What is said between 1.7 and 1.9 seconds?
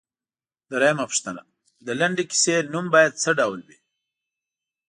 د